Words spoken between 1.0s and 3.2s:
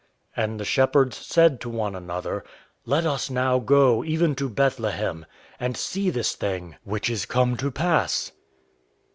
said one to another: "Let